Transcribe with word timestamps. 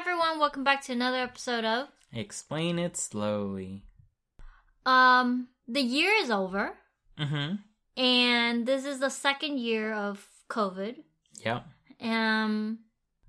everyone, 0.00 0.38
welcome 0.38 0.64
back 0.64 0.82
to 0.82 0.92
another 0.92 1.18
episode 1.18 1.64
of 1.64 1.88
Explain 2.12 2.78
it 2.78 2.96
slowly. 2.96 3.84
Um 4.86 5.48
the 5.68 5.82
year 5.82 6.12
is 6.22 6.30
over 6.30 6.72
Mm-hmm. 7.18 7.56
and 8.00 8.66
this 8.66 8.84
is 8.86 9.00
the 9.00 9.10
second 9.10 9.58
year 9.58 9.92
of 9.92 10.26
COVID. 10.48 10.96
Yep. 11.44 11.64
Um 12.02 12.78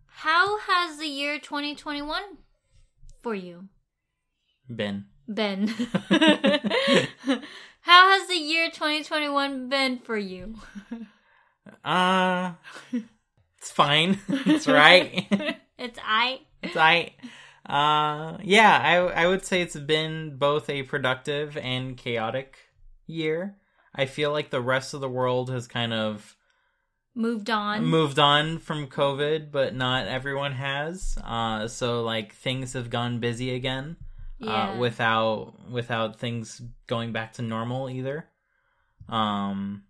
how 0.07 0.60
has 0.60 0.97
the 0.97 1.07
year 1.07 1.39
2021 1.39 2.21
for 3.21 3.35
you, 3.35 3.65
Ben. 4.69 5.05
Ben? 5.27 5.67
how 7.81 8.11
has 8.11 8.27
the 8.27 8.35
year 8.38 8.69
2021 8.69 9.67
been 9.69 9.97
for 9.99 10.17
you? 10.17 10.55
Uh 11.83 12.53
it's 13.57 13.71
fine. 13.71 14.19
it's 14.29 14.67
right. 14.67 15.57
it's 15.82 16.00
I 16.04 16.41
it's 16.61 16.77
I 16.77 17.13
uh 17.66 18.38
yeah, 18.44 18.80
I 18.84 19.23
I 19.23 19.27
would 19.27 19.45
say 19.45 19.62
it's 19.62 19.76
been 19.76 20.38
both 20.38 20.70
a 20.70 20.84
productive 20.84 21.57
and 21.57 21.98
chaotic 21.98 22.57
year. 23.07 23.57
I 23.94 24.05
feel 24.05 24.31
like 24.31 24.52
the 24.52 24.62
rest 24.62 24.94
of 24.94 25.02
the 25.02 25.09
world 25.09 25.49
has 25.49 25.67
kind 25.67 25.94
of 25.94 26.35
moved 27.13 27.49
on. 27.49 27.85
moved 27.85 28.20
on 28.20 28.59
from 28.59 28.88
COVID, 28.88 29.52
but 29.52 29.76
not 29.76 30.07
everyone 30.07 30.54
has. 30.54 31.17
Uh, 31.23 31.67
so 31.67 32.04
like 32.04 32.34
things 32.34 32.73
have 32.73 32.90
gone 32.90 33.20
busy 33.20 33.54
again, 33.54 33.98
yeah. 34.40 34.71
uh, 34.71 34.77
without 34.77 35.70
without 35.70 36.20
things 36.20 36.62
going 36.88 37.12
back 37.12 37.34
to 37.34 37.41
normal 37.41 37.90
either. 37.90 38.27
Um, 39.09 39.84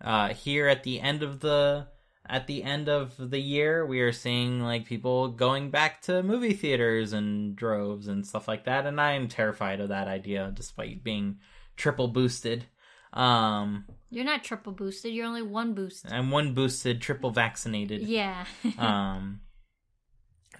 uh, 0.00 0.28
here 0.28 0.68
at 0.68 0.84
the 0.84 1.00
end 1.00 1.22
of 1.22 1.40
the 1.40 1.88
at 2.26 2.46
the 2.46 2.62
end 2.62 2.88
of 2.88 3.14
the 3.18 3.38
year, 3.38 3.84
we 3.84 4.00
are 4.00 4.12
seeing 4.12 4.60
like 4.60 4.86
people 4.86 5.28
going 5.28 5.70
back 5.70 6.00
to 6.02 6.22
movie 6.22 6.54
theaters 6.54 7.12
and 7.12 7.54
droves 7.54 8.08
and 8.08 8.26
stuff 8.26 8.48
like 8.48 8.64
that, 8.64 8.86
and 8.86 9.00
I 9.00 9.12
am 9.12 9.28
terrified 9.28 9.80
of 9.80 9.90
that 9.90 10.08
idea, 10.08 10.50
despite 10.54 11.04
being 11.04 11.38
triple 11.76 12.08
boosted. 12.08 12.64
Um, 13.12 13.84
You're 14.10 14.24
not 14.24 14.42
triple 14.42 14.72
boosted, 14.72 15.12
you're 15.12 15.26
only 15.26 15.42
one 15.42 15.74
boosted 15.74 16.12
I'm 16.12 16.30
one 16.32 16.52
boosted, 16.52 17.00
triple 17.00 17.30
vaccinated. 17.30 18.02
Yeah. 18.02 18.44
um 18.78 19.40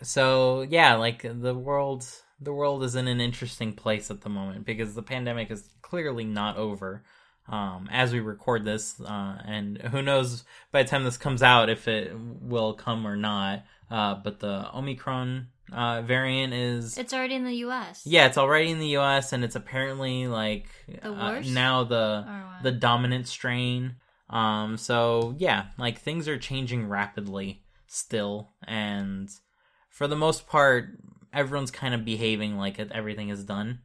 so 0.02 0.62
yeah 0.68 0.94
like 0.94 1.22
the 1.22 1.54
world 1.54 2.06
the 2.40 2.52
world 2.52 2.82
is 2.82 2.94
in 2.94 3.08
an 3.08 3.20
interesting 3.20 3.72
place 3.72 4.10
at 4.10 4.20
the 4.20 4.28
moment 4.28 4.66
because 4.66 4.94
the 4.94 5.02
pandemic 5.02 5.50
is 5.50 5.68
clearly 5.82 6.24
not 6.24 6.56
over 6.56 7.04
um 7.48 7.88
as 7.92 8.12
we 8.12 8.20
record 8.20 8.64
this 8.64 9.00
uh 9.00 9.38
and 9.44 9.78
who 9.78 10.00
knows 10.00 10.44
by 10.72 10.82
the 10.82 10.88
time 10.88 11.04
this 11.04 11.16
comes 11.18 11.42
out 11.42 11.68
if 11.68 11.86
it 11.88 12.12
will 12.40 12.72
come 12.74 13.06
or 13.06 13.16
not 13.16 13.62
uh 13.90 14.14
but 14.14 14.40
the 14.40 14.66
omicron 14.74 15.46
uh 15.72 16.00
variant 16.02 16.52
is 16.54 16.96
it's 16.96 17.12
already 17.12 17.34
in 17.34 17.44
the 17.44 17.56
US. 17.66 18.02
yeah 18.06 18.26
it's 18.26 18.38
already 18.38 18.70
in 18.70 18.78
the 18.78 18.96
us 18.96 19.32
and 19.32 19.44
it's 19.44 19.56
apparently 19.56 20.26
like 20.26 20.66
The 20.88 21.08
uh, 21.10 21.34
worst? 21.34 21.50
now 21.50 21.84
the 21.84 22.26
the 22.62 22.72
dominant 22.72 23.26
strain. 23.28 23.96
Um, 24.30 24.78
so 24.78 25.34
yeah, 25.38 25.66
like 25.76 25.98
things 26.00 26.28
are 26.28 26.38
changing 26.38 26.88
rapidly 26.88 27.62
still, 27.86 28.52
and 28.66 29.28
for 29.90 30.08
the 30.08 30.16
most 30.16 30.46
part, 30.46 30.98
everyone's 31.32 31.70
kind 31.70 31.94
of 31.94 32.06
behaving 32.06 32.56
like 32.56 32.78
everything 32.80 33.28
is 33.28 33.44
done. 33.44 33.80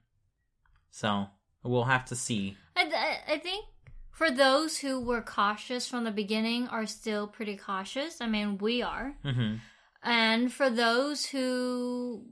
So 0.92 1.28
we'll 1.62 1.84
have 1.84 2.06
to 2.06 2.16
see. 2.16 2.56
I, 2.80 3.34
I- 3.34 3.38
think 3.40 3.66
for 4.12 4.30
those 4.32 4.78
who 4.80 5.00
were 5.00 5.22
cautious 5.22 5.88
from 5.88 6.04
the 6.04 6.12
beginning 6.12 6.68
are 6.68 6.86
still 6.86 7.28
pretty 7.28 7.56
cautious. 7.56 8.20
I 8.22 8.28
mean, 8.28 8.58
we 8.58 8.82
are. 8.82 9.16
hmm 9.24 9.56
And 10.04 10.52
for 10.52 10.70
those 10.70 11.26
who 11.26 12.26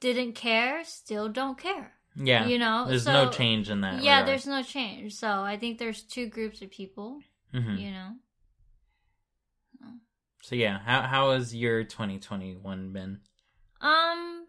didn't 0.00 0.34
care, 0.34 0.84
still 0.84 1.28
don't 1.28 1.58
care. 1.58 1.92
Yeah, 2.16 2.46
You 2.46 2.58
know, 2.58 2.86
there's 2.88 3.04
so- 3.04 3.12
no 3.12 3.30
change 3.30 3.70
in 3.70 3.80
that. 3.80 4.02
yeah, 4.02 4.20
regard. 4.20 4.28
there's 4.28 4.46
no 4.46 4.62
change. 4.62 5.14
So 5.14 5.28
I 5.28 5.56
think 5.58 5.78
there's 5.78 6.02
two 6.02 6.26
groups 6.28 6.62
of 6.62 6.70
people, 6.70 7.20
Mhm. 7.52 7.78
you 7.80 7.90
know. 7.90 8.10
So 10.42 10.54
yeah, 10.56 10.78
how 10.78 11.02
how 11.02 11.30
has 11.32 11.54
your 11.54 11.84
2021 11.84 12.92
been? 12.92 13.20
Um, 13.80 14.46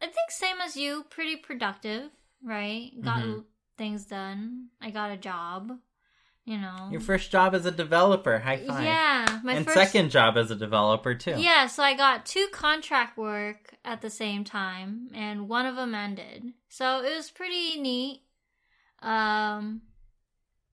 I 0.00 0.06
think 0.06 0.30
same 0.30 0.60
as 0.62 0.76
you, 0.76 1.04
pretty 1.10 1.36
productive, 1.36 2.10
right? 2.42 2.92
Got 3.02 3.18
Mhm. 3.24 3.44
Things 3.76 4.04
done. 4.04 4.68
I 4.80 4.90
got 4.90 5.10
a 5.10 5.16
job, 5.16 5.72
you 6.44 6.58
know. 6.58 6.88
Your 6.90 7.00
first 7.00 7.30
job 7.30 7.54
as 7.54 7.66
a 7.66 7.70
developer, 7.70 8.38
high 8.38 8.58
five. 8.58 8.82
Yeah, 8.82 9.40
my 9.42 9.54
and 9.54 9.64
first 9.64 9.74
second 9.74 10.10
job 10.10 10.36
as 10.36 10.50
a 10.50 10.56
developer 10.56 11.14
too. 11.14 11.34
Yeah, 11.38 11.66
so 11.66 11.82
I 11.82 11.94
got 11.94 12.26
two 12.26 12.48
contract 12.52 13.16
work 13.18 13.74
at 13.84 14.00
the 14.00 14.10
same 14.10 14.44
time, 14.44 15.08
and 15.14 15.48
one 15.48 15.66
of 15.66 15.76
them 15.76 15.94
ended. 15.94 16.52
So 16.68 17.02
it 17.02 17.14
was 17.14 17.30
pretty 17.30 17.80
neat. 17.80 18.22
Um, 19.02 19.82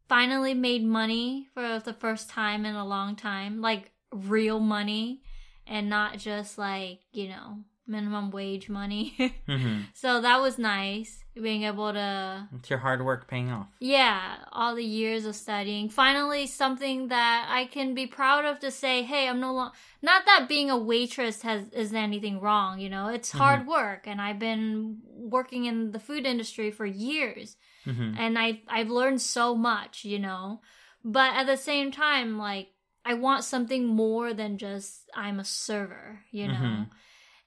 finally 0.08 0.54
made 0.54 0.84
money 0.84 1.48
for 1.54 1.80
the 1.80 1.94
first 1.94 2.30
time 2.30 2.66
in 2.66 2.76
a 2.76 2.86
long 2.86 3.16
time, 3.16 3.62
like 3.62 3.92
real 4.12 4.60
money, 4.60 5.22
and 5.68 5.90
not 5.90 6.18
just 6.18 6.58
like 6.58 7.00
you 7.12 7.28
know 7.30 7.60
minimum 7.86 8.32
wage 8.32 8.70
money. 8.70 9.36
hmm 9.46 9.82
so 9.94 10.22
that 10.22 10.40
was 10.42 10.58
nice 10.58 11.23
being 11.42 11.64
able 11.64 11.92
to 11.94 12.48
It's 12.56 12.70
your 12.70 12.80
hard 12.80 13.04
work 13.04 13.28
paying 13.28 13.50
off. 13.52 13.68
yeah, 13.80 14.38
all 14.52 14.76
the 14.76 14.84
years 14.84 15.26
of 15.26 15.36
studying. 15.36 15.90
Finally, 15.90 16.48
something 16.48 17.08
that 17.10 17.48
I 17.50 17.66
can 17.66 17.94
be 17.94 18.08
proud 18.08 18.46
of 18.46 18.60
to 18.60 18.72
say, 18.72 19.04
hey, 19.04 19.28
I'm 19.28 19.40
no 19.40 19.54
longer. 19.54 19.76
Not 20.02 20.26
that 20.26 20.48
being 20.48 20.70
a 20.70 20.78
waitress 20.78 21.42
has 21.42 21.70
is 21.70 21.94
anything 21.94 22.40
wrong, 22.40 22.80
you 22.80 22.90
know. 22.90 23.08
It's 23.08 23.32
hard 23.32 23.68
work, 23.68 24.08
and 24.08 24.22
I've 24.22 24.40
been 24.40 25.00
working 25.06 25.66
in 25.66 25.92
the 25.92 26.00
food 26.00 26.26
industry 26.26 26.72
for 26.72 26.86
years, 26.86 27.58
hmm 27.84 28.16
and 28.18 28.38
I 28.38 28.62
I've 28.68 28.90
learned 28.90 29.22
so 29.22 29.56
much, 29.56 30.06
you 30.06 30.20
know. 30.20 30.62
But 31.04 31.34
at 31.36 31.48
the 31.48 31.58
same 31.58 31.92
time, 31.92 32.38
like 32.38 32.70
I 33.06 33.16
want 33.16 33.44
something 33.44 33.86
more 33.86 34.34
than 34.34 34.58
just 34.58 35.10
I'm 35.16 35.40
a 35.40 35.44
server, 35.46 36.24
you 36.32 36.48
know. 36.48 36.54
Mhm. 36.54 36.90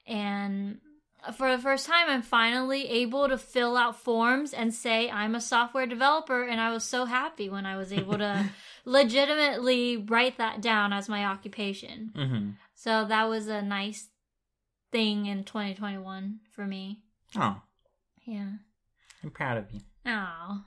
And 0.07 0.81
for 1.33 1.51
the 1.55 1.63
first 1.63 1.87
time, 1.87 2.07
I'm 2.09 2.23
finally 2.23 2.89
able 2.89 3.29
to 3.29 3.39
fill 3.39 3.77
out 3.77 3.97
forms 3.97 4.53
and 4.53 4.73
say 4.73 5.11
I'm 5.11 5.35
a 5.35 5.41
software 5.41 5.87
developer. 5.87 6.43
And 6.43 6.61
I 6.61 6.71
was 6.73 6.85
so 6.85 7.05
happy 7.05 7.49
when 7.49 7.67
I 7.67 7.77
was 7.77 7.93
able 7.93 8.19
to 8.19 8.51
legitimately 8.85 9.97
write 9.97 10.39
that 10.39 10.61
down 10.61 10.93
as 10.93 11.09
my 11.09 11.25
occupation. 11.25 12.13
hmm 12.15 12.51
So 12.75 13.05
that 13.07 13.29
was 13.29 13.49
a 13.49 13.63
nice 13.63 14.09
thing 14.93 15.27
in 15.27 15.45
2021 15.45 16.41
for 16.51 16.67
me. 16.67 17.01
Oh, 17.37 17.61
Yeah. 18.25 18.51
I'm 19.23 19.31
proud 19.31 19.59
of 19.59 19.71
you. 19.73 19.81
Oh. 20.07 20.63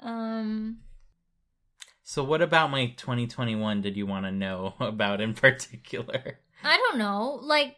Um. 0.00 0.78
So, 2.02 2.24
what 2.24 2.42
about 2.42 2.70
my 2.70 2.86
2021 2.96 3.82
did 3.82 3.96
you 3.96 4.04
want 4.06 4.26
to 4.26 4.32
know 4.32 4.74
about 4.80 5.20
in 5.20 5.34
particular? 5.34 6.38
I 6.64 6.76
don't 6.76 6.98
know. 6.98 7.38
Like, 7.42 7.76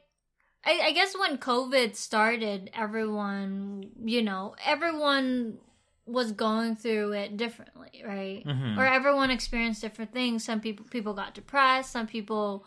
I, 0.65 0.81
I 0.85 0.93
guess 0.93 1.17
when 1.19 1.39
COVID 1.39 1.97
started, 1.97 2.71
everyone, 2.75 3.91
you 4.05 4.23
know, 4.23 4.55
everyone 4.65 5.59
was 6.07 6.33
going 6.33 6.77
through 6.77 7.13
it 7.13 7.37
differently, 7.37 8.03
right? 8.07 8.45
Mhm. 8.47 8.79
Or 8.79 8.87
everyone 8.87 9.31
experienced 9.31 9.81
different 9.81 10.13
things. 10.13 10.45
Some 10.45 10.61
people 10.61 10.87
people 10.91 11.15
got 11.15 11.35
depressed. 11.35 11.93
Some 11.93 12.07
people 12.07 12.65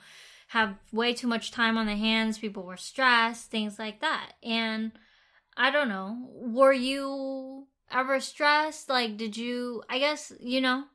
have 0.50 0.76
way 0.92 1.14
too 1.14 1.28
much 1.28 1.52
time 1.52 1.78
on 1.78 1.86
their 1.86 1.98
hands. 1.98 2.38
People 2.38 2.64
were 2.64 2.78
stressed, 2.78 3.50
things 3.50 3.80
like 3.80 4.02
that. 4.02 4.34
And 4.44 4.92
I 5.58 5.72
don't 5.72 5.90
know. 5.90 6.28
Were 6.32 6.74
you 6.74 7.68
ever 7.92 8.20
stressed? 8.20 8.90
Like, 8.90 9.18
did 9.18 9.38
you? 9.38 9.84
I 9.90 10.00
guess 10.00 10.32
you 10.40 10.62
know, 10.62 10.86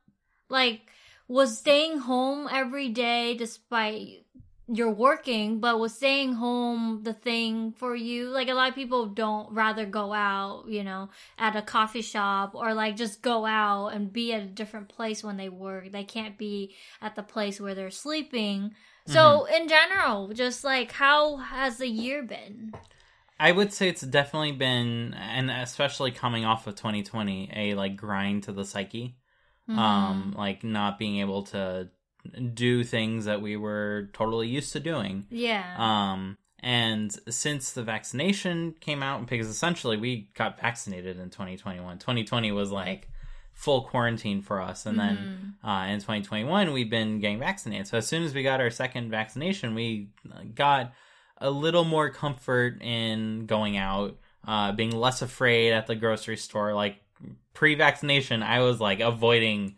like, 0.49 0.91
was 1.28 1.59
staying 1.59 1.99
home 1.99 2.49
every 2.50 2.88
day 2.88 3.34
despite 3.34 4.25
you're 4.72 4.91
working, 4.91 5.58
but 5.58 5.81
was 5.81 5.94
staying 5.94 6.34
home 6.34 7.00
the 7.03 7.12
thing 7.12 7.72
for 7.72 7.96
you? 7.96 8.28
Like 8.28 8.49
a 8.49 8.55
lot 8.55 8.69
of 8.69 8.75
people 8.75 9.06
don't 9.06 9.52
rather 9.52 9.84
go 9.84 10.12
out, 10.12 10.64
you 10.69 10.84
know, 10.84 11.11
at 11.38 11.56
a 11.56 11.62
coffee 11.62 12.02
shop 12.02 12.55
or 12.55 12.72
like 12.72 12.96
just 12.96 13.20
go 13.20 13.46
out 13.46 13.88
and 13.88 14.12
be 14.12 14.32
at 14.32 14.43
a 14.43 14.46
different 14.46 14.88
place 14.88 15.25
when 15.25 15.37
they 15.37 15.49
work. 15.49 15.90
They 15.90 16.05
can't 16.05 16.38
be 16.38 16.75
at 17.02 17.17
the 17.17 17.22
place 17.22 17.61
where 17.61 17.75
they're 17.75 17.90
sleeping. 17.90 18.72
So 19.06 19.44
in 19.46 19.67
general, 19.67 20.28
just 20.28 20.62
like 20.62 20.93
how 20.93 21.38
has 21.38 21.78
the 21.78 21.88
year 21.88 22.22
been? 22.22 22.72
I 23.40 23.50
would 23.50 23.72
say 23.72 23.88
it's 23.88 24.02
definitely 24.02 24.52
been, 24.52 25.14
and 25.14 25.50
especially 25.50 26.12
coming 26.12 26.44
off 26.44 26.69
of 26.69 26.76
2020, 26.76 27.50
a 27.56 27.75
like 27.75 27.96
grind 27.96 28.44
to 28.44 28.52
the 28.52 28.64
psyche. 28.64 29.17
Mm-hmm. 29.69 29.78
Um, 29.78 30.34
like 30.37 30.62
not 30.62 30.99
being 30.99 31.19
able 31.19 31.44
to 31.44 31.88
do 32.55 32.84
things 32.84 33.25
that 33.25 33.40
we 33.40 33.56
were 33.56 34.11
totally 34.12 34.49
used 34.49 34.72
to 34.72 34.81
doing. 34.81 35.26
yeah. 35.31 35.75
Um, 35.78 36.37
and 36.62 37.11
since 37.32 37.72
the 37.72 37.82
vaccination 37.82 38.75
came 38.81 39.02
out, 39.02 39.26
because 39.26 39.46
essentially 39.46 39.96
we 39.96 40.28
got 40.34 40.61
vaccinated 40.61 41.19
in 41.19 41.31
2021, 41.31 41.99
2020 41.99 42.52
was 42.52 42.70
like 42.70 43.08
full 43.55 43.82
quarantine 43.82 44.43
for 44.43 44.61
us. 44.61 44.84
And 44.84 44.99
then 44.99 45.55
Mhm. 45.64 45.69
uh, 45.69 45.90
in 45.90 46.00
2021, 46.00 46.72
we've 46.75 46.90
been 46.90 47.19
getting 47.19 47.38
vaccinated. 47.38 47.87
So 47.87 47.96
as 47.96 48.06
soon 48.06 48.22
as 48.25 48.34
we 48.34 48.43
got 48.43 48.61
our 48.61 48.69
second 48.70 49.11
vaccination, 49.11 49.75
we 49.75 50.08
got 50.55 50.93
a 51.38 51.50
little 51.50 51.84
more 51.84 52.11
comfort 52.11 52.82
in 52.82 53.46
going 53.46 53.78
out, 53.78 54.19
uh, 54.46 54.72
being 54.72 54.90
less 54.94 55.22
afraid 55.22 55.72
at 55.72 55.87
the 55.87 55.94
grocery 55.94 56.37
store. 56.37 56.75
Like 56.75 57.00
pre-vaccination, 57.55 58.43
I 58.43 58.61
was 58.61 58.81
like 58.81 59.00
avoiding 59.00 59.76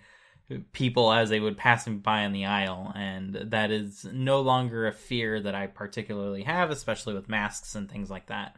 people 0.73 1.13
as 1.13 1.31
they 1.31 1.41
would 1.41 1.57
pass 1.57 1.87
me 1.87 1.95
by 1.95 2.23
in 2.23 2.33
the 2.33 2.45
aisle, 2.47 2.93
and 2.95 3.35
that 3.35 3.71
is 3.71 4.07
no 4.13 4.41
longer 4.41 4.87
a 4.87 4.93
fear 4.93 5.41
that 5.41 5.55
I 5.55 5.67
particularly 5.67 6.43
have, 6.43 6.71
especially 6.71 7.15
with 7.15 7.29
masks 7.29 7.75
and 7.75 7.91
things 7.91 8.11
like 8.11 8.27
that. 8.27 8.57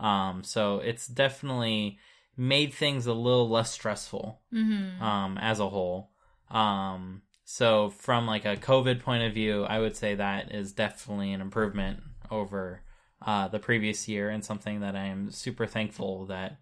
Um, 0.00 0.42
so 0.44 0.78
it's 0.78 1.06
definitely 1.06 1.98
made 2.36 2.74
things 2.74 3.06
a 3.06 3.14
little 3.14 3.48
less 3.48 3.70
stressful 3.70 4.40
Mm-hmm. 4.52 5.02
um, 5.02 5.38
as 5.38 5.60
a 5.60 5.68
whole. 5.68 6.10
Um, 6.50 7.22
so 7.44 7.90
from 7.90 8.26
like 8.26 8.44
a 8.44 8.56
COVID 8.56 9.00
point 9.00 9.22
of 9.22 9.32
view, 9.32 9.64
I 9.64 9.78
would 9.78 9.96
say 9.96 10.16
that 10.16 10.52
is 10.52 10.72
definitely 10.72 11.32
an 11.32 11.40
improvement 11.40 12.00
over 12.30 12.82
uh, 13.24 13.48
the 13.48 13.58
previous 13.58 14.08
year, 14.08 14.28
and 14.30 14.44
something 14.44 14.80
that 14.80 14.96
I 14.96 15.06
am 15.06 15.30
super 15.30 15.66
thankful 15.66 16.26
that 16.26 16.58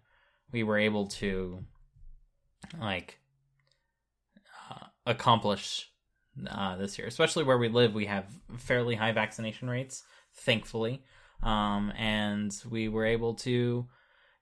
we 0.51 0.63
were 0.63 0.77
able 0.77 1.07
to 1.07 1.65
like 2.79 3.19
accomplish 5.05 5.89
uh, 6.49 6.75
this 6.77 6.97
year. 6.97 7.07
Especially 7.07 7.43
where 7.43 7.57
we 7.57 7.69
live, 7.69 7.93
we 7.93 8.05
have 8.05 8.25
fairly 8.57 8.95
high 8.95 9.11
vaccination 9.11 9.69
rates, 9.69 10.03
thankfully, 10.33 11.03
um, 11.43 11.91
and 11.97 12.55
we 12.69 12.87
were 12.89 13.05
able 13.05 13.35
to 13.35 13.85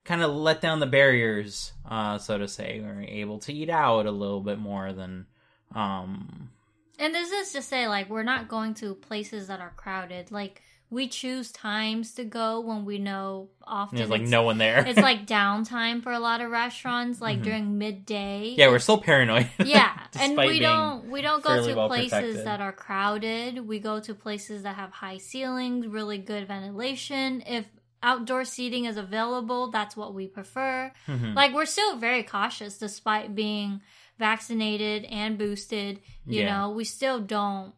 kind 0.04 0.22
of 0.22 0.34
let 0.34 0.60
down 0.60 0.80
the 0.80 0.86
barriers, 0.86 1.72
uh, 1.88 2.18
so 2.18 2.38
to 2.38 2.46
say. 2.46 2.80
We 2.80 2.86
were 2.86 3.02
able 3.02 3.38
to 3.40 3.52
eat 3.52 3.70
out 3.70 4.06
a 4.06 4.10
little 4.10 4.40
bit 4.40 4.58
more 4.58 4.92
than. 4.92 5.26
Um, 5.74 6.50
And 6.98 7.14
this 7.14 7.32
is 7.32 7.52
to 7.52 7.62
say, 7.62 7.88
like, 7.88 8.10
we're 8.10 8.22
not 8.22 8.48
going 8.48 8.74
to 8.74 8.94
places 8.94 9.48
that 9.48 9.60
are 9.60 9.72
crowded. 9.76 10.30
Like, 10.30 10.62
we 10.90 11.08
choose 11.08 11.50
times 11.50 12.14
to 12.14 12.24
go 12.24 12.60
when 12.60 12.84
we 12.84 12.98
know 12.98 13.48
often 13.64 13.96
there's 13.98 14.10
like 14.10 14.22
no 14.22 14.42
one 14.42 14.58
there. 14.58 14.86
it's 14.86 14.98
like 15.00 15.26
downtime 15.26 16.02
for 16.02 16.12
a 16.12 16.18
lot 16.20 16.40
of 16.40 16.50
restaurants, 16.50 17.20
like 17.20 17.38
Mhm. 17.40 17.42
during 17.44 17.78
midday. 17.78 18.54
yeah, 18.56 18.68
we're 18.68 18.78
still 18.78 18.98
paranoid. 18.98 19.48
yeah, 19.64 19.98
and 20.20 20.36
we 20.36 20.60
don't 20.60 21.10
we 21.10 21.20
don't 21.22 21.42
go 21.42 21.66
to 21.66 21.74
well 21.74 21.88
places 21.88 22.10
protected. 22.10 22.46
that 22.46 22.60
are 22.60 22.72
crowded. 22.72 23.66
We 23.66 23.78
go 23.80 23.98
to 24.00 24.14
places 24.14 24.62
that 24.62 24.76
have 24.76 24.90
high 24.92 25.18
ceilings, 25.18 25.86
really 25.86 26.18
good 26.18 26.46
ventilation. 26.46 27.42
If 27.46 27.66
outdoor 28.02 28.44
seating 28.44 28.84
is 28.84 28.96
available, 28.98 29.70
that's 29.70 29.96
what 29.96 30.12
we 30.14 30.26
prefer. 30.28 30.92
Mhm. 31.08 31.34
Like 31.34 31.54
we're 31.54 31.64
still 31.66 31.96
very 31.96 32.22
cautious 32.22 32.76
despite 32.78 33.34
being 33.34 33.80
vaccinated 34.18 35.04
and 35.06 35.36
boosted. 35.38 36.00
You 36.26 36.42
Yeah. 36.42 36.50
know, 36.60 36.70
we 36.70 36.84
still 36.84 37.18
don't 37.20 37.74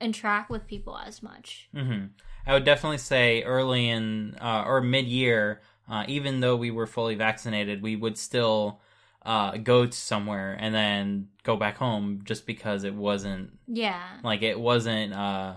interact 0.00 0.48
with 0.50 0.66
people 0.66 0.96
as 0.98 1.22
much. 1.22 1.68
hmm 1.74 2.06
I 2.46 2.52
would 2.54 2.64
definitely 2.64 2.98
say 2.98 3.42
early 3.42 3.88
in 3.88 4.36
uh, 4.40 4.64
or 4.66 4.80
mid 4.80 5.06
year, 5.06 5.60
uh, 5.88 6.04
even 6.08 6.40
though 6.40 6.56
we 6.56 6.70
were 6.70 6.86
fully 6.86 7.14
vaccinated, 7.14 7.82
we 7.82 7.96
would 7.96 8.18
still 8.18 8.80
uh, 9.24 9.56
go 9.56 9.86
to 9.86 9.92
somewhere 9.96 10.56
and 10.58 10.74
then 10.74 11.28
go 11.42 11.56
back 11.56 11.76
home 11.76 12.20
just 12.24 12.46
because 12.46 12.84
it 12.84 12.94
wasn't 12.94 13.58
Yeah. 13.66 14.18
like 14.22 14.42
it 14.42 14.58
wasn't 14.58 15.14
uh, 15.14 15.56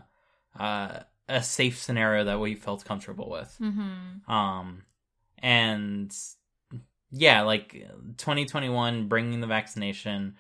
uh, 0.58 1.00
a 1.28 1.44
safe 1.44 1.82
scenario 1.82 2.24
that 2.26 2.40
we 2.40 2.56
felt 2.56 2.86
comfortable 2.86 3.30
with. 3.30 3.58
Mm-hmm. 3.62 4.32
Um, 4.32 4.84
and 5.40 6.16
yeah, 7.12 7.42
like 7.42 7.74
2021 8.18 9.08
bringing 9.08 9.42
the 9.42 9.48
vaccination 9.48 10.36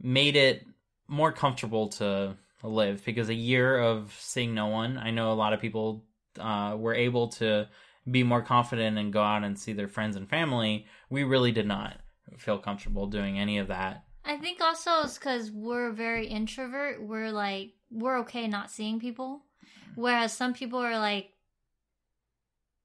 made 0.00 0.36
it 0.36 0.66
more 1.08 1.32
comfortable 1.32 1.88
to 1.88 2.36
live 2.68 3.04
because 3.04 3.28
a 3.28 3.34
year 3.34 3.78
of 3.78 4.14
seeing 4.18 4.54
no 4.54 4.66
one, 4.66 4.98
I 4.98 5.10
know 5.10 5.32
a 5.32 5.34
lot 5.34 5.52
of 5.52 5.60
people 5.60 6.04
uh, 6.38 6.76
were 6.78 6.94
able 6.94 7.28
to 7.28 7.68
be 8.10 8.22
more 8.22 8.42
confident 8.42 8.98
and 8.98 9.12
go 9.12 9.22
out 9.22 9.42
and 9.44 9.58
see 9.58 9.72
their 9.72 9.88
friends 9.88 10.16
and 10.16 10.28
family. 10.28 10.86
We 11.10 11.24
really 11.24 11.52
did 11.52 11.66
not 11.66 11.98
feel 12.38 12.58
comfortable 12.58 13.06
doing 13.06 13.38
any 13.38 13.58
of 13.58 13.68
that. 13.68 14.04
I 14.24 14.36
think 14.36 14.60
also 14.60 15.02
it's 15.02 15.18
because 15.18 15.50
we're 15.50 15.92
very 15.92 16.26
introvert. 16.26 17.02
We're 17.02 17.30
like 17.30 17.72
we're 17.90 18.18
okay 18.20 18.48
not 18.48 18.70
seeing 18.70 18.98
people, 19.00 19.42
whereas 19.94 20.32
some 20.32 20.52
people 20.52 20.80
are 20.80 20.98
like, 20.98 21.30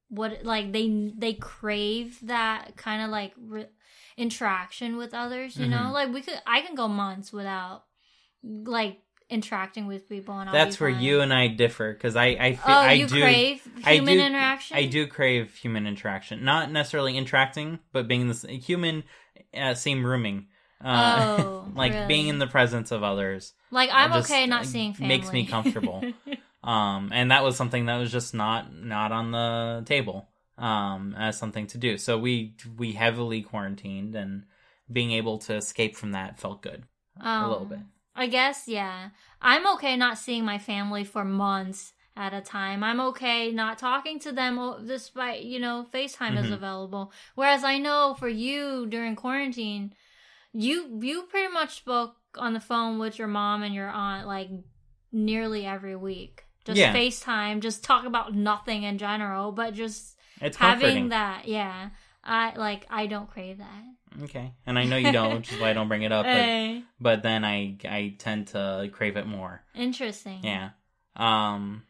what 0.09 0.43
like 0.43 0.71
they 0.71 1.11
they 1.17 1.33
crave 1.33 2.19
that 2.27 2.75
kind 2.75 3.01
of 3.01 3.09
like 3.09 3.33
re- 3.37 3.69
interaction 4.17 4.97
with 4.97 5.13
others. 5.13 5.57
You 5.57 5.67
know, 5.67 5.87
Mhm. 5.89 5.93
like 5.93 6.13
we 6.13 6.21
could 6.21 6.39
I 6.45 6.61
can 6.61 6.75
go 6.75 6.87
months 6.87 7.31
without 7.31 7.85
like 8.43 9.01
interacting 9.31 9.87
with 9.87 10.07
people, 10.09 10.37
and 10.37 10.53
That's 10.53 10.79
where 10.79 10.91
fine. 10.91 11.01
you 11.01 11.21
and 11.21 11.33
I 11.33 11.47
differ 11.47 11.93
because 11.93 12.15
I 12.15 12.25
I, 12.27 12.53
fe- 12.55 12.61
Oh, 12.67 12.71
I 12.73 12.93
you 12.93 13.07
do 13.07 13.21
crave 13.21 13.61
I 13.85 13.93
human 13.95 14.17
do- 14.17 14.23
interaction. 14.25 14.77
I 14.77 14.85
do 14.85 15.07
crave 15.07 15.55
human 15.55 15.87
interaction, 15.87 16.43
not 16.43 16.71
necessarily 16.71 17.17
interacting, 17.17 17.79
but 17.93 18.07
being 18.07 18.27
this 18.27 18.43
human, 18.43 19.03
uh, 19.57 19.73
same 19.73 20.05
rooming. 20.05 20.47
Uh, 20.83 21.35
Oh, 21.39 21.67
like 21.75 22.07
being 22.07 22.27
in 22.27 22.39
the 22.39 22.47
presence 22.47 22.91
of 22.91 23.03
others. 23.03 23.53
Like 23.71 23.89
I'm 23.93 24.11
just, 24.13 24.29
okay 24.29 24.45
not 24.47 24.61
uh, 24.63 24.65
seeing 24.65 24.93
family. 24.93 25.15
makes 25.17 25.31
me 25.31 25.45
comfortable. 25.55 26.03
Um, 26.63 27.09
and 27.13 27.31
that 27.31 27.43
was 27.43 27.55
something 27.55 27.85
that 27.87 27.97
was 27.97 28.11
just 28.11 28.33
not 28.33 28.73
not 28.73 29.11
on 29.11 29.31
the 29.31 29.83
table 29.85 30.27
um, 30.57 31.15
as 31.17 31.37
something 31.37 31.67
to 31.67 31.77
do. 31.77 31.97
So 31.97 32.17
we 32.17 32.55
we 32.77 32.91
heavily 32.93 33.41
quarantined, 33.41 34.15
and 34.15 34.43
being 34.91 35.11
able 35.11 35.37
to 35.39 35.55
escape 35.55 35.95
from 35.95 36.11
that 36.11 36.39
felt 36.39 36.61
good 36.61 36.83
a 37.19 37.47
little 37.47 37.63
Um, 37.63 37.69
bit. 37.69 37.79
I 38.21 38.27
guess, 38.27 38.67
yeah. 38.67 39.09
I'm 39.41 39.65
okay 39.75 39.97
not 39.97 40.17
seeing 40.17 40.45
my 40.45 40.59
family 40.59 41.03
for 41.03 41.25
months 41.25 41.93
at 42.15 42.33
a 42.33 42.41
time. 42.41 42.83
I'm 42.83 42.99
okay 42.99 43.51
not 43.51 43.79
talking 43.79 44.19
to 44.19 44.31
them 44.31 44.85
despite, 44.85 45.41
you 45.43 45.59
know, 45.59 45.87
FaceTime 45.91 46.37
is 46.37 46.47
Mhm. 46.47 46.53
available. 46.53 47.11
Whereas 47.35 47.63
I 47.63 47.77
know 47.79 48.13
for 48.17 48.27
you 48.29 48.85
during 48.87 49.15
quarantine, 49.15 49.93
you 50.53 50.99
you 51.01 51.23
pretty 51.23 51.51
much 51.51 51.77
spoke 51.77 52.15
on 52.37 52.53
the 52.53 52.59
phone 52.59 52.99
with 52.99 53.17
your 53.17 53.27
mom 53.27 53.63
and 53.63 53.73
your 53.73 53.89
aunt 53.89 54.27
like 54.27 54.49
nearly 55.11 55.65
every 55.65 55.95
week. 55.95 56.45
Just 56.63 56.79
Yeah. 56.79 56.93
FaceTime, 56.93 57.59
just 57.61 57.83
talk 57.83 58.05
about 58.05 58.35
nothing 58.35 58.83
in 58.83 58.97
general, 58.97 59.51
but 59.51 59.73
just 59.73 60.17
It's 60.39 60.57
having 60.57 60.79
comforting. 60.81 61.09
that, 61.09 61.47
yeah. 61.47 61.89
I 62.23 62.53
like 62.55 62.85
I 62.89 63.07
don't 63.07 63.29
crave 63.31 63.57
that. 63.57 63.83
Okay, 64.23 64.53
and 64.65 64.77
I 64.77 64.83
know 64.85 64.97
you 64.97 65.11
don't, 65.11 65.35
which 65.35 65.51
is 65.51 65.59
why 65.59 65.69
I 65.69 65.73
don't 65.73 65.87
bring 65.87 66.03
it 66.03 66.11
up. 66.11 66.25
But, 66.31 66.33
Hey, 66.35 66.83
but 66.99 67.23
then 67.23 67.43
I 67.45 67.77
I 67.85 68.15
tend 68.17 68.47
to 68.47 68.89
crave 68.91 69.17
it 69.17 69.25
more. 69.27 69.63
interesting. 69.75 70.39
Yeah. 70.43 70.71
Um 71.15 71.83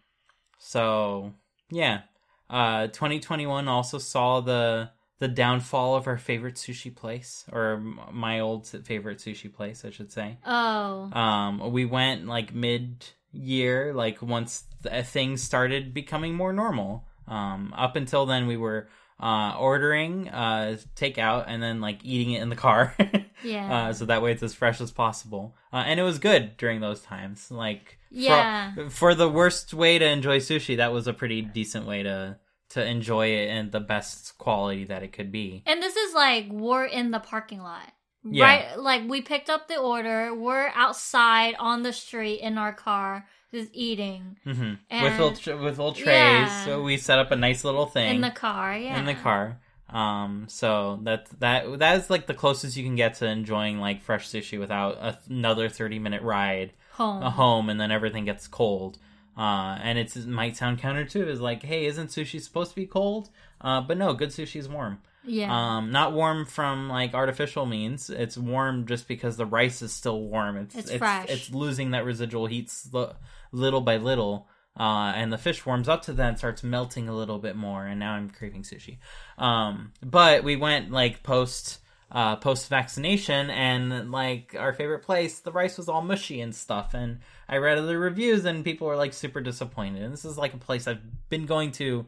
so 0.57 1.33
yeah. 1.69 2.01
Uh 2.49 2.87
2021 2.87 3.67
also 3.67 3.97
saw 3.97 4.41
the 4.41 4.89
the 5.19 5.27
downfall 5.27 5.95
of 5.95 6.07
our 6.07 6.17
favorite 6.17 6.55
sushi 6.55 6.93
place 6.95 7.45
or 7.51 7.77
my 8.11 8.39
old 8.39 8.67
favorite 8.67 9.19
sushi 9.19 9.53
place, 9.53 9.85
I 9.85 9.89
should 9.91 10.11
say. 10.11 10.37
Oh. 10.45 11.09
Um 11.13 11.71
we 11.71 11.85
went 11.85 12.25
like 12.27 12.53
mid 12.53 13.05
year 13.31 13.93
like 13.93 14.21
once 14.21 14.65
th- 14.83 15.05
things 15.05 15.41
started 15.41 15.93
becoming 15.93 16.33
more 16.35 16.53
normal. 16.53 17.05
Um 17.27 17.73
up 17.77 17.95
until 17.95 18.25
then 18.25 18.47
we 18.47 18.57
were 18.57 18.87
uh 19.21 19.55
ordering 19.59 20.27
uh 20.29 20.77
takeout 20.95 21.45
and 21.47 21.61
then 21.61 21.79
like 21.81 21.99
eating 22.03 22.33
it 22.33 22.41
in 22.41 22.49
the 22.49 22.55
car. 22.55 22.95
Yeah. 23.43 23.87
uh, 23.89 23.93
so 23.93 24.05
that 24.05 24.21
way 24.21 24.33
it's 24.33 24.43
as 24.43 24.53
fresh 24.53 24.79
as 24.81 24.91
possible. 24.91 25.55
Uh, 25.73 25.77
and 25.77 25.99
it 25.99 26.03
was 26.03 26.19
good 26.19 26.57
during 26.57 26.79
those 26.79 27.01
times. 27.01 27.49
Like, 27.49 27.97
for- 28.09 28.15
Yeah. 28.19 28.73
for, 28.89 29.15
the 29.15 29.27
worst 29.27 29.73
way 29.73 29.97
to 29.97 30.05
enjoy 30.07 30.37
sushi, 30.37 30.77
that 30.77 30.93
was 30.93 31.07
a 31.07 31.13
pretty 31.13 31.41
decent 31.41 31.87
way 31.87 32.03
to 32.03 32.37
to 32.69 32.85
enjoy 32.85 33.29
it 33.29 33.49
and 33.49 33.71
the 33.71 33.79
best 33.79 34.37
quality 34.37 34.83
that 34.85 35.01
it 35.01 35.11
could 35.11 35.31
be. 35.31 35.63
And 35.65 35.81
this 35.81 35.95
is 35.95 36.13
like 36.13 36.49
we're 36.51 36.85
in 36.85 37.09
the 37.09 37.19
parking 37.19 37.61
lot. 37.63 37.91
Yeah. 38.23 38.45
Right? 38.45 38.79
Like 38.79 39.09
we 39.09 39.21
picked 39.23 39.49
up 39.49 39.67
the 39.67 39.77
order, 39.79 40.35
we're 40.35 40.69
outside 40.75 41.55
on 41.59 41.81
the 41.81 41.91
street 41.93 42.41
in 42.41 42.59
our 42.59 42.73
car 42.73 43.25
just 43.53 43.69
eating 43.73 44.37
hmm 44.43 44.73
And- 44.89 45.03
with 45.03 45.19
little 45.19 45.35
tr- 45.35 45.63
with 45.63 45.77
little 45.77 45.93
trays, 45.93 46.07
Yeah. 46.07 46.65
so 46.65 46.81
we 46.81 46.97
set 46.97 47.19
up 47.19 47.31
a 47.31 47.35
nice 47.35 47.63
little 47.63 47.85
thing 47.85 48.15
in 48.15 48.21
the 48.21 48.31
car. 48.31 48.75
Yeah. 48.77 48.97
in 48.99 49.05
the 49.05 49.13
car. 49.15 49.57
Um, 49.89 50.45
so 50.47 50.99
that 51.03 51.27
that 51.39 51.79
that 51.79 51.97
is 51.97 52.09
like 52.09 52.25
the 52.27 52.33
closest 52.33 52.77
you 52.77 52.83
can 52.83 52.95
get 52.95 53.15
to 53.15 53.25
enjoying 53.27 53.79
like 53.79 54.01
fresh 54.01 54.29
sushi 54.29 54.57
without 54.57 54.93
a, 54.95 55.17
another 55.29 55.67
thirty 55.67 55.99
minute 55.99 56.21
ride 56.21 56.71
home. 56.93 57.21
a 57.23 57.29
home 57.29 57.69
and 57.69 57.79
then 57.79 57.91
everything 57.91 58.23
gets 58.25 58.47
cold. 58.47 58.97
Uh, 59.37 59.77
and 59.81 59.97
it's, 59.97 60.17
it 60.17 60.27
might 60.27 60.57
sound 60.57 60.77
counter 60.77 61.05
counterintuitive, 61.05 61.27
is 61.27 61.39
like, 61.39 61.63
hey, 61.63 61.85
isn't 61.85 62.09
sushi 62.09 62.39
supposed 62.39 62.69
to 62.71 62.75
be 62.75 62.85
cold? 62.85 63.29
Uh, 63.61 63.79
but 63.79 63.97
no, 63.97 64.13
good 64.13 64.29
sushi 64.29 64.57
is 64.57 64.67
warm. 64.67 65.01
Yeah. 65.23 65.49
Um, 65.77 65.91
not 65.91 66.11
warm 66.13 66.45
from 66.45 66.89
like 66.89 67.13
artificial 67.13 67.65
means. 67.65 68.09
It's 68.09 68.37
warm 68.37 68.85
just 68.87 69.07
because 69.07 69.37
the 69.37 69.45
rice 69.45 69.81
is 69.81 69.93
still 69.93 70.19
warm. 70.21 70.57
It's 70.57 70.75
It's 70.75 70.89
it's, 70.89 70.97
fresh. 70.97 71.29
it's 71.29 71.49
losing 71.51 71.91
that 71.91 72.03
residual 72.05 72.45
heat 72.47 72.69
sl- 72.69 73.13
little 73.51 73.81
by 73.81 73.97
little. 73.97 74.47
Uh, 74.79 75.11
and 75.15 75.33
the 75.33 75.37
fish 75.37 75.65
warms 75.65 75.89
up 75.89 76.03
to 76.03 76.13
that 76.13 76.29
and 76.29 76.37
starts 76.37 76.63
melting 76.63 77.09
a 77.09 77.15
little 77.15 77.39
bit 77.39 77.55
more. 77.55 77.85
And 77.85 77.99
now 77.99 78.13
I'm 78.13 78.29
craving 78.29 78.63
sushi. 78.63 78.99
Um, 79.37 79.91
but 80.01 80.43
we 80.43 80.55
went 80.55 80.91
like 80.91 81.23
post 81.23 81.79
uh, 82.11 82.35
post 82.35 82.67
vaccination, 82.67 83.49
and 83.49 84.11
like 84.11 84.55
our 84.59 84.73
favorite 84.73 85.03
place, 85.03 85.39
the 85.39 85.51
rice 85.51 85.77
was 85.77 85.87
all 85.87 86.01
mushy 86.01 86.41
and 86.41 86.53
stuff. 86.53 86.93
And 86.93 87.19
I 87.47 87.57
read 87.57 87.77
other 87.77 87.97
reviews, 87.97 88.43
and 88.45 88.65
people 88.65 88.87
were 88.87 88.97
like 88.97 89.13
super 89.13 89.39
disappointed. 89.41 90.01
And 90.01 90.11
this 90.11 90.25
is 90.25 90.37
like 90.37 90.53
a 90.53 90.57
place 90.57 90.87
I've 90.87 91.01
been 91.29 91.45
going 91.45 91.71
to, 91.73 92.05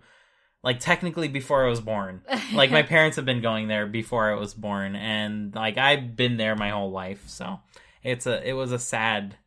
like 0.61 0.79
technically 0.79 1.29
before 1.29 1.65
I 1.65 1.69
was 1.69 1.79
born. 1.79 2.21
like 2.53 2.69
my 2.69 2.83
parents 2.83 3.15
have 3.15 3.25
been 3.25 3.41
going 3.41 3.67
there 3.69 3.87
before 3.87 4.29
I 4.29 4.35
was 4.35 4.53
born, 4.53 4.95
and 4.95 5.55
like 5.55 5.77
I've 5.77 6.15
been 6.17 6.37
there 6.37 6.55
my 6.55 6.71
whole 6.71 6.91
life. 6.91 7.23
So 7.27 7.61
it's 8.03 8.27
a 8.27 8.45
it 8.47 8.53
was 8.53 8.73
a 8.73 8.79
sad 8.79 9.37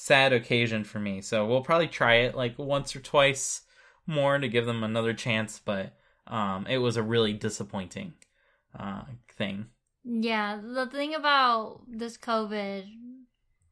sad 0.00 0.32
occasion 0.32 0.82
for 0.82 0.98
me. 0.98 1.20
So 1.20 1.46
we'll 1.46 1.60
probably 1.60 1.86
try 1.86 2.14
it 2.14 2.34
like 2.34 2.58
once 2.58 2.96
or 2.96 3.00
twice 3.00 3.62
more 4.06 4.38
to 4.38 4.48
give 4.48 4.64
them 4.64 4.82
another 4.82 5.12
chance, 5.12 5.60
but 5.62 5.94
um, 6.26 6.66
it 6.66 6.78
was 6.78 6.96
a 6.96 7.02
really 7.02 7.34
disappointing 7.34 8.14
uh, 8.78 9.02
thing. 9.36 9.66
Yeah, 10.02 10.58
the 10.62 10.86
thing 10.86 11.14
about 11.14 11.82
this 11.86 12.16
COVID 12.16 12.86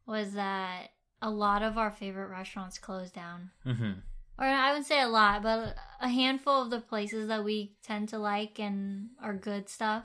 was 0.07 0.35
that 0.35 0.91
a 1.23 1.31
lot 1.31 1.63
of 1.63 1.79
our 1.79 1.91
favorite 1.91 2.29
restaurants 2.29 2.79
closed 2.79 3.15
down. 3.15 3.51
hmm 3.65 3.93
Or 4.39 4.45
I 4.45 4.69
wouldn't 4.69 4.87
say 4.87 5.01
a 5.01 5.09
lot, 5.09 5.43
but 5.43 5.77
a 5.99 6.09
handful 6.11 6.61
of 6.63 6.69
the 6.69 6.81
places 6.81 7.29
that 7.29 7.43
we 7.43 7.73
tend 7.83 8.11
to 8.11 8.19
like 8.19 8.61
and 8.61 9.09
are 9.23 9.35
good 9.35 9.71
stuff 9.71 10.05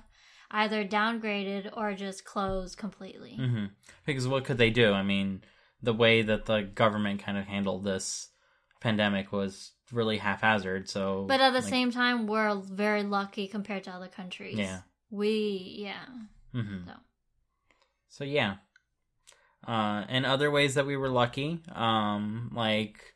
either 0.52 0.86
downgraded 0.86 1.76
or 1.76 1.94
just 1.94 2.24
closed 2.24 2.78
completely. 2.78 3.36
hmm 3.36 3.66
Because 4.06 4.28
what 4.28 4.46
could 4.46 4.58
they 4.58 4.70
do? 4.70 4.94
I 4.94 5.04
mean, 5.04 5.42
the 5.84 5.94
way 5.94 6.22
that 6.24 6.46
the 6.46 6.62
government 6.62 7.22
kind 7.22 7.38
of 7.38 7.46
handled 7.46 7.84
this 7.84 8.30
pandemic 8.80 9.32
was 9.32 9.72
really 9.92 10.18
haphazard. 10.18 10.90
So, 10.90 11.26
But 11.28 11.42
at 11.42 11.52
the 11.52 11.60
like, 11.60 11.70
same 11.70 11.92
time, 11.92 12.26
we're 12.26 12.56
very 12.56 13.04
lucky 13.04 13.48
compared 13.48 13.84
to 13.84 13.92
other 13.92 14.08
countries. 14.08 14.58
Yeah. 14.58 14.80
We, 15.12 15.76
yeah. 15.78 16.06
mhm. 16.56 16.86
So. 16.86 16.94
So 18.10 18.24
yeah. 18.24 18.56
Uh, 19.68 20.04
and 20.10 20.26
other 20.26 20.50
ways 20.50 20.76
that 20.76 20.86
we 20.86 20.98
were 20.98 21.10
lucky, 21.10 21.60
um, 21.74 22.52
like 22.54 23.14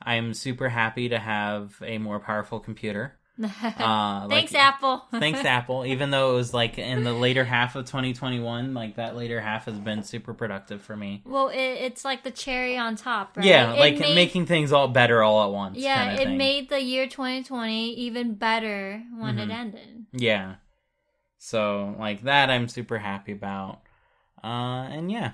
I'm 0.00 0.34
super 0.34 0.68
happy 0.68 1.08
to 1.08 1.18
have 1.18 1.74
a 1.84 1.98
more 1.98 2.20
powerful 2.20 2.60
computer. 2.60 3.18
Uh, 3.42 3.48
Thanks, 4.28 4.52
like, 4.52 4.62
Apple. 4.62 5.04
thanks 5.10 5.44
Apple. 5.44 5.86
Even 5.86 6.10
though 6.10 6.32
it 6.32 6.34
was 6.34 6.52
like 6.52 6.78
in 6.78 7.02
the 7.02 7.12
later 7.12 7.44
half 7.44 7.76
of 7.76 7.86
2021, 7.86 8.74
like 8.74 8.96
that 8.96 9.16
later 9.16 9.40
half 9.40 9.64
has 9.64 9.78
been 9.78 10.02
super 10.02 10.34
productive 10.34 10.82
for 10.82 10.96
me. 10.96 11.22
well, 11.24 11.48
it, 11.48 11.56
it's 11.56 12.04
like 12.04 12.24
the 12.24 12.30
cherry 12.30 12.76
on 12.76 12.94
top, 12.96 13.36
right? 13.36 13.46
Yeah, 13.46 13.72
It 13.72 13.78
like 13.80 13.98
made- 13.98 14.14
making 14.14 14.46
things 14.46 14.70
all 14.72 14.88
better 14.88 15.22
all 15.22 15.44
at 15.44 15.50
once. 15.52 15.78
Yeah, 15.78 16.12
it 16.12 16.18
thing. 16.18 16.36
made 16.36 16.68
the 16.68 16.80
year 16.82 17.06
2020 17.06 17.94
even 17.94 18.34
better 18.34 19.02
when 19.16 19.38
it 19.38 19.48
Mhm. 19.48 19.54
ended. 19.54 20.06
Yeah. 20.12 20.56
So 21.38 21.96
like 21.98 22.22
that 22.22 22.50
I'm 22.50 22.68
super 22.68 22.98
happy 22.98 23.32
about. 23.32 23.80
Uh 24.44 24.86
and 24.90 25.10
yeah, 25.10 25.32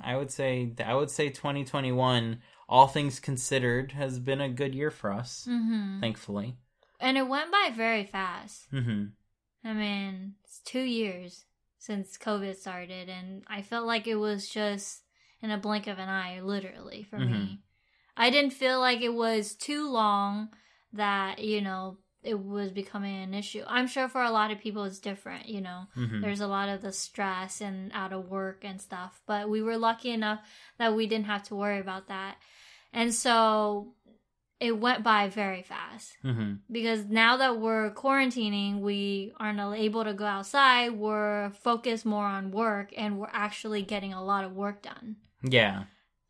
I 0.00 0.16
would 0.16 0.30
say 0.30 0.72
I 0.84 0.94
would 0.94 1.10
say 1.10 1.28
2021 1.30 2.40
all 2.68 2.86
things 2.86 3.18
considered 3.18 3.92
has 3.92 4.18
been 4.20 4.40
a 4.40 4.48
good 4.48 4.74
year 4.74 4.90
for 4.92 5.12
us, 5.12 5.46
hmm 5.50 6.00
thankfully. 6.00 6.56
And 7.00 7.16
it 7.16 7.26
went 7.26 7.50
by 7.50 7.72
very 7.74 8.04
fast. 8.04 8.70
Mhm. 8.72 9.12
I 9.64 9.72
mean, 9.72 10.34
it's 10.44 10.60
two 10.60 10.82
years 10.82 11.44
since 11.78 12.18
COVID 12.18 12.56
started, 12.56 13.08
and 13.08 13.42
I 13.46 13.62
felt 13.62 13.86
like 13.86 14.06
it 14.06 14.16
was 14.16 14.48
just 14.48 15.02
in 15.40 15.50
a 15.50 15.58
blink 15.58 15.86
of 15.86 15.98
an 15.98 16.08
eye, 16.08 16.40
literally, 16.40 17.02
for 17.04 17.18
Mhm. 17.18 17.30
me. 17.30 17.62
I 18.16 18.28
didn't 18.30 18.52
feel 18.52 18.78
like 18.80 19.00
it 19.00 19.14
was 19.14 19.54
too 19.54 19.88
long 19.88 20.54
that, 20.92 21.38
you 21.42 21.62
know, 21.62 21.98
it 22.22 22.38
was 22.38 22.70
becoming 22.70 23.22
an 23.22 23.32
issue. 23.32 23.64
I'm 23.66 23.86
sure 23.86 24.08
for 24.08 24.22
a 24.22 24.30
lot 24.30 24.50
of 24.50 24.58
people 24.58 24.84
it's 24.84 24.98
different, 24.98 25.48
you 25.48 25.62
know. 25.62 25.86
Mhm. 25.96 26.20
There's 26.20 26.40
a 26.40 26.46
lot 26.46 26.68
of 26.68 26.82
the 26.82 26.92
stress 26.92 27.62
and 27.62 27.90
out 27.94 28.12
of 28.12 28.28
work 28.28 28.62
and 28.62 28.78
stuff, 28.80 29.22
but 29.26 29.48
we 29.48 29.62
were 29.62 29.78
lucky 29.78 30.10
enough 30.10 30.40
that 30.76 30.94
we 30.94 31.06
didn't 31.06 31.26
have 31.26 31.44
to 31.44 31.54
worry 31.54 31.78
about 31.78 32.08
that. 32.08 32.36
And 32.92 33.14
so 33.14 33.94
it 34.60 34.78
went 34.78 35.02
by 35.02 35.28
very 35.28 35.62
fast 35.62 36.16
Mhm. 36.24 36.58
because 36.70 37.06
now 37.06 37.38
that 37.38 37.58
we're 37.58 37.90
quarantining, 37.94 38.80
we 38.80 39.32
aren't 39.40 39.58
able 39.78 40.04
to 40.04 40.12
go 40.12 40.26
outside. 40.26 40.92
We're 40.92 41.50
focused 41.62 42.04
more 42.04 42.26
on 42.26 42.50
work 42.50 42.92
and 42.96 43.18
we're 43.18 43.30
actually 43.32 43.82
getting 43.82 44.12
a 44.12 44.22
lot 44.22 44.44
of 44.44 44.52
work 44.52 44.82
done. 44.82 45.16
Yeah. 45.42 45.84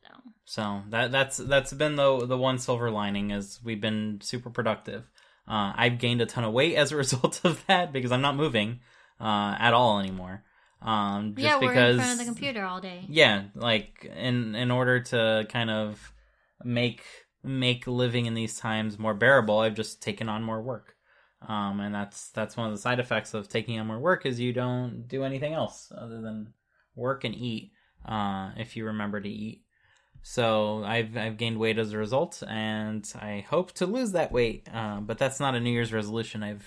So, 0.06 0.12
So 0.44 0.82
that 0.90 1.10
that's 1.12 1.36
that's 1.38 1.72
been 1.72 1.96
the 1.96 2.24
the 2.26 2.38
one 2.38 2.58
silver 2.58 2.90
lining 2.90 3.30
is 3.32 3.60
we've 3.64 3.80
been 3.80 4.20
super 4.22 4.50
productive. 4.50 5.02
Uh, 5.48 5.72
I've 5.74 5.98
gained 5.98 6.20
a 6.22 6.26
ton 6.26 6.44
of 6.44 6.52
weight 6.52 6.76
as 6.82 6.92
a 6.92 6.96
result 6.96 7.40
of 7.44 7.64
that 7.66 7.92
because 7.92 8.12
I'm 8.12 8.22
not 8.22 8.36
moving 8.36 8.80
uh, 9.20 9.56
at 9.58 9.74
all 9.74 9.98
anymore. 9.98 10.44
Um, 10.82 11.34
just 11.34 11.44
yeah, 11.46 11.56
we're 11.60 11.68
because 11.74 11.96
in 11.96 12.00
front 12.00 12.12
of 12.12 12.18
the 12.18 12.24
computer 12.32 12.64
all 12.64 12.80
day. 12.80 13.04
yeah 13.08 13.44
like 13.54 14.10
in 14.16 14.54
in 14.54 14.70
order 14.70 15.00
to 15.00 15.46
kind 15.50 15.68
of 15.70 16.12
make 16.64 17.02
make 17.42 17.86
living 17.86 18.26
in 18.26 18.34
these 18.34 18.58
times 18.58 18.98
more 18.98 19.14
bearable 19.14 19.58
i've 19.60 19.74
just 19.74 20.02
taken 20.02 20.28
on 20.28 20.42
more 20.42 20.60
work. 20.62 20.94
Um 21.48 21.80
and 21.80 21.94
that's 21.94 22.28
that's 22.30 22.56
one 22.56 22.66
of 22.66 22.72
the 22.72 22.78
side 22.80 23.00
effects 23.00 23.32
of 23.32 23.48
taking 23.48 23.78
on 23.80 23.86
more 23.86 23.98
work 23.98 24.26
is 24.26 24.38
you 24.38 24.52
don't 24.52 25.08
do 25.08 25.24
anything 25.24 25.54
else 25.54 25.90
other 25.96 26.20
than 26.20 26.52
work 26.94 27.24
and 27.24 27.34
eat 27.34 27.72
uh 28.06 28.50
if 28.58 28.76
you 28.76 28.84
remember 28.86 29.20
to 29.20 29.28
eat. 29.28 29.62
So 30.22 30.84
i've 30.84 31.16
i've 31.16 31.38
gained 31.38 31.58
weight 31.58 31.78
as 31.78 31.94
a 31.94 31.98
result 31.98 32.42
and 32.46 33.10
i 33.18 33.42
hope 33.48 33.72
to 33.72 33.86
lose 33.86 34.12
that 34.12 34.32
weight 34.32 34.68
uh, 34.72 35.00
but 35.00 35.16
that's 35.16 35.40
not 35.40 35.54
a 35.54 35.60
new 35.60 35.70
year's 35.70 35.94
resolution. 35.94 36.42
I've 36.42 36.66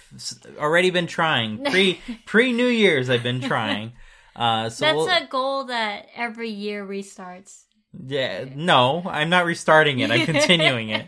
already 0.57 0.89
been 0.89 1.05
trying. 1.07 1.63
Pre 1.71 1.99
pre 2.25 2.51
new 2.51 2.67
year's 2.67 3.11
i've 3.11 3.21
been 3.23 3.41
trying. 3.41 3.91
Uh 4.35 4.69
so 4.69 4.85
That's 4.85 4.95
we'll- 4.97 5.07
a 5.07 5.27
goal 5.29 5.65
that 5.65 6.07
every 6.15 6.49
year 6.49 6.83
restarts. 6.83 7.65
Yeah, 8.07 8.45
no, 8.53 9.03
I'm 9.05 9.29
not 9.29 9.45
restarting 9.45 10.00
it. 10.00 10.12
I'm 10.12 10.25
continuing 10.33 10.89
it. 10.89 11.07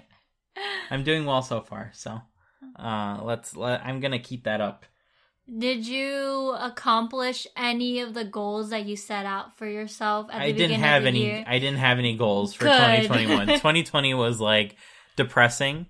I'm 0.90 1.04
doing 1.04 1.26
well 1.26 1.42
so 1.42 1.62
far, 1.62 1.92
so 1.94 2.22
uh 2.78 3.20
let's 3.24 3.56
let 3.56 3.86
I'm 3.86 4.00
going 4.00 4.12
to 4.12 4.20
keep 4.20 4.44
that 4.46 4.62
up. 4.62 4.86
Did 5.48 5.86
you 5.88 6.56
accomplish 6.60 7.46
any 7.56 8.00
of 8.00 8.14
the 8.16 8.26
goals 8.26 8.72
that 8.72 8.86
you 8.86 8.96
set 8.96 9.28
out 9.28 9.56
for 9.58 9.68
yourself 9.68 10.28
at 10.32 10.40
the 10.40 10.44
I 10.44 10.52
beginning 10.52 10.70
didn't 10.80 10.84
have 10.84 10.98
of 10.98 11.04
the 11.04 11.10
any 11.10 11.26
year? 11.26 11.44
I 11.46 11.60
didn't 11.60 11.78
have 11.78 12.00
any 12.00 12.18
goals 12.18 12.54
for 12.56 12.66
Good. 12.66 12.72
2021. 12.72 13.48
2020 13.48 14.14
was 14.26 14.40
like 14.40 14.76
depressing. 15.16 15.86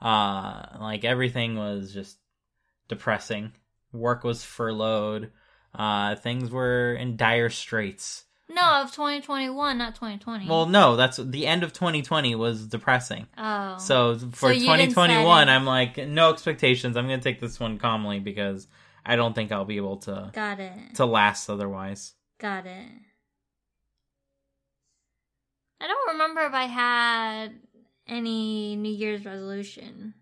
Uh 0.00 0.78
like 0.80 1.04
everything 1.04 1.56
was 1.56 1.92
just 1.92 2.18
depressing. 2.88 3.52
Work 3.92 4.22
was 4.24 4.44
furloughed. 4.44 5.32
Uh 5.74 6.14
things 6.16 6.50
were 6.50 6.94
in 6.94 7.16
dire 7.16 7.50
straits. 7.50 8.24
No, 8.50 8.82
of 8.82 8.90
2021, 8.90 9.78
not 9.78 9.94
2020. 9.94 10.48
Well, 10.48 10.66
no, 10.66 10.96
that's 10.96 11.18
the 11.18 11.46
end 11.46 11.62
of 11.62 11.72
2020 11.72 12.34
was 12.34 12.66
depressing. 12.66 13.26
oh. 13.38 13.78
So 13.78 14.18
for 14.32 14.52
you 14.52 14.60
2021. 14.60 15.48
I'm 15.48 15.64
like 15.64 15.96
no 16.08 16.30
expectations. 16.30 16.96
I'm 16.96 17.04
gonna 17.06 17.22
take 17.22 17.40
this 17.40 17.60
one 17.60 17.78
calmly 17.78 18.18
because 18.18 18.66
I 19.06 19.14
don't 19.16 19.34
think 19.34 19.52
I'll 19.52 19.64
be 19.64 19.76
able 19.76 19.98
to 19.98 20.30
got 20.32 20.58
it. 20.58 20.96
to 20.96 21.06
last 21.06 21.48
otherwise. 21.48 22.14
Got 22.38 22.66
it. 22.66 22.88
I 25.80 25.86
don't 25.86 26.12
remember 26.12 26.42
if 26.42 26.52
I 26.52 26.64
had 26.64 27.52
any 28.06 28.74
New 28.76 28.92
Year's 28.92 29.24
resolution. 29.24 30.14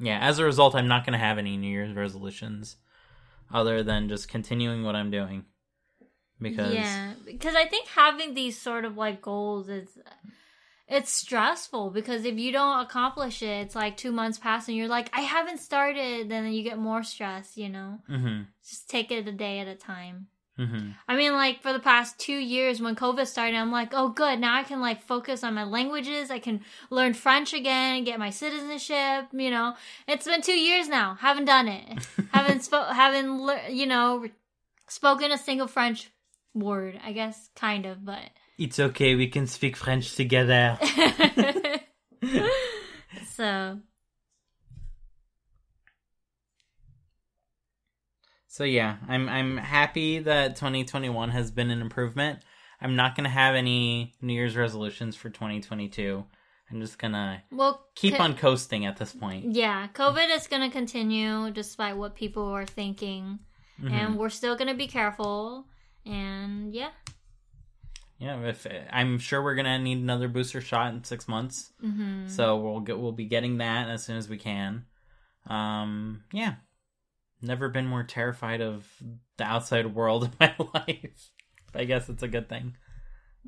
Yeah, 0.00 0.18
as 0.20 0.38
a 0.38 0.44
result, 0.44 0.74
I'm 0.74 0.88
not 0.88 1.06
gonna 1.06 1.18
have 1.18 1.38
any 1.38 1.56
New 1.56 1.70
Year's 1.70 1.94
resolutions 1.94 2.76
other 3.52 3.84
than 3.84 4.08
just 4.08 4.28
continuing 4.28 4.82
what 4.82 4.96
I'm 4.96 5.10
doing 5.10 5.44
because 6.40 6.74
yeah, 6.74 7.14
because 7.24 7.54
I 7.54 7.66
think 7.66 7.88
having 7.88 8.34
these 8.34 8.60
sort 8.60 8.84
of 8.84 8.96
like 8.96 9.20
goals 9.22 9.68
is 9.68 9.88
it's 10.88 11.10
stressful 11.10 11.90
because 11.90 12.24
if 12.24 12.38
you 12.38 12.50
don't 12.50 12.80
accomplish 12.80 13.42
it, 13.42 13.46
it's 13.66 13.74
like 13.74 13.96
two 13.96 14.12
months 14.12 14.38
pass 14.38 14.68
and 14.68 14.76
you're 14.76 14.88
like, 14.88 15.10
I 15.12 15.20
haven't 15.20 15.58
started. 15.58 16.30
Then 16.30 16.50
you 16.52 16.62
get 16.62 16.78
more 16.78 17.02
stress. 17.02 17.56
You 17.56 17.68
know, 17.68 18.00
hmm 18.06 18.42
just 18.66 18.88
take 18.88 19.10
it 19.10 19.26
a 19.28 19.32
day 19.32 19.60
at 19.60 19.68
a 19.68 19.74
time. 19.74 20.28
hmm 20.56 20.90
I 21.06 21.16
mean, 21.16 21.32
like 21.32 21.62
for 21.62 21.72
the 21.72 21.78
past 21.80 22.18
two 22.18 22.36
years 22.36 22.80
when 22.80 22.96
COVID 22.96 23.26
started, 23.26 23.56
I'm 23.56 23.72
like, 23.72 23.90
oh, 23.92 24.08
good. 24.08 24.38
Now 24.40 24.54
I 24.56 24.62
can 24.62 24.80
like 24.80 25.02
focus 25.02 25.44
on 25.44 25.54
my 25.54 25.64
languages. 25.64 26.30
I 26.30 26.38
can 26.38 26.60
learn 26.90 27.14
French 27.14 27.52
again 27.52 27.96
and 27.96 28.06
get 28.06 28.18
my 28.18 28.30
citizenship. 28.30 29.26
You 29.32 29.50
know, 29.50 29.74
it's 30.06 30.26
been 30.26 30.42
two 30.42 30.58
years 30.58 30.88
now. 30.88 31.16
Haven't 31.20 31.46
done 31.46 31.68
it. 31.68 32.06
haven't 32.32 32.60
spo- 32.60 32.92
haven't 32.92 33.40
lear- 33.44 33.68
you 33.68 33.86
know 33.86 34.26
spoken 34.88 35.32
a 35.32 35.38
single 35.38 35.66
French 35.66 36.10
word. 36.54 36.98
I 37.04 37.12
guess 37.12 37.50
kind 37.56 37.86
of, 37.86 38.04
but 38.04 38.30
It's 38.58 38.78
okay. 38.78 39.14
We 39.14 39.28
can 39.28 39.46
speak 39.46 39.76
French 39.76 40.14
together. 40.14 40.78
so 43.30 43.78
So 48.58 48.64
yeah, 48.64 48.96
I'm 49.06 49.28
I'm 49.28 49.56
happy 49.56 50.18
that 50.18 50.56
2021 50.56 51.30
has 51.30 51.50
been 51.52 51.70
an 51.70 51.80
improvement. 51.80 52.40
I'm 52.80 52.96
not 52.96 53.14
gonna 53.14 53.28
have 53.28 53.54
any 53.54 54.14
New 54.20 54.32
Year's 54.32 54.56
resolutions 54.56 55.14
for 55.14 55.30
2022. 55.30 56.24
I'm 56.70 56.80
just 56.80 56.98
gonna 56.98 57.42
well, 57.52 57.86
keep 57.94 58.16
co- 58.16 58.22
on 58.24 58.34
coasting 58.34 58.84
at 58.84 58.96
this 58.96 59.12
point. 59.12 59.54
Yeah, 59.54 59.86
COVID 59.94 60.34
is 60.34 60.48
going 60.48 60.62
to 60.62 60.70
continue 60.70 61.50
despite 61.50 61.96
what 61.96 62.14
people 62.14 62.44
are 62.44 62.66
thinking. 62.66 63.38
Mhm. 63.80 63.92
and 63.92 64.16
we're 64.16 64.28
still 64.28 64.56
gonna 64.56 64.74
be 64.74 64.88
careful. 64.88 65.64
And 66.08 66.74
yeah, 66.74 66.90
Yeah, 68.18 68.40
if 68.46 68.66
I'm 68.90 69.18
sure 69.18 69.42
we're 69.42 69.54
gonna 69.54 69.78
need 69.78 69.98
another 69.98 70.28
booster 70.28 70.60
shot 70.60 70.92
in 70.92 71.04
six 71.04 71.28
months, 71.28 71.72
hmm 71.80 72.26
so 72.26 72.56
we'll 72.56 72.80
get 72.80 72.98
we'll 72.98 73.12
be 73.12 73.24
getting 73.26 73.58
that 73.58 73.88
as 73.88 74.04
soon 74.04 74.16
as 74.16 74.28
we 74.28 74.38
can. 74.38 74.84
Um, 75.46 76.24
yeah, 76.32 76.56
never 77.40 77.68
been 77.68 77.86
more 77.86 78.02
terrified 78.02 78.60
of 78.60 78.86
the 79.36 79.44
outside 79.44 79.94
world 79.94 80.24
in 80.24 80.32
my 80.40 80.54
life. 80.74 81.30
I 81.74 81.84
guess 81.84 82.08
it's 82.08 82.22
a 82.22 82.28
good 82.28 82.48
thing 82.48 82.76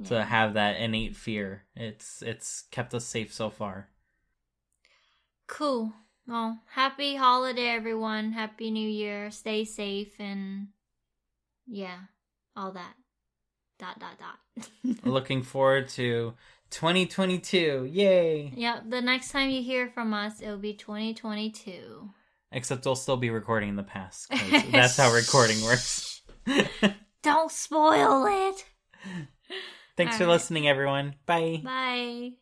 to 0.07 0.25
have 0.25 0.55
that 0.55 0.77
innate 0.81 1.17
fear. 1.17 1.65
It's 1.77 2.23
it's 2.23 2.63
kept 2.71 2.95
us 2.95 3.05
safe 3.05 3.33
so 3.33 3.51
far. 3.51 3.89
cool. 5.47 5.93
Well, 6.27 6.61
happy 6.75 7.17
holiday, 7.17 7.69
everyone. 7.69 8.33
Happy 8.33 8.71
New 8.71 8.89
Year. 8.89 9.31
Stay 9.31 9.65
safe 9.65 10.15
and 10.21 10.69
yeah, 11.67 11.99
all 12.61 12.73
that. 12.73 12.95
Dot 13.79 13.99
dot 13.99 14.19
dot. 14.19 15.05
Looking 15.05 15.43
forward 15.43 15.89
to 15.91 16.35
2022. 16.71 17.89
Yay! 17.91 18.53
Yeah, 18.55 18.81
the 18.87 19.01
next 19.01 19.33
time 19.33 19.49
you 19.49 19.63
hear 19.63 19.89
from 19.89 20.13
us, 20.13 20.43
it'll 20.43 20.59
be 20.59 20.75
2022. 20.75 22.11
Except 22.53 22.85
we'll 22.85 22.97
still 22.97 23.17
be 23.17 23.31
recording 23.31 23.71
in 23.71 23.77
the 23.77 23.83
past. 23.83 24.31
that's 24.73 24.97
how 24.97 25.13
recording 25.13 25.63
works. 25.63 26.21
Don't 27.23 27.51
spoil 27.51 28.27
it. 28.27 28.65
Thanks 29.97 30.17
for 30.17 30.25
Alright. 30.25 30.35
listening, 30.35 30.69
everyone. 30.69 31.15
Bye. 31.27 31.61
Bye. 31.65 32.33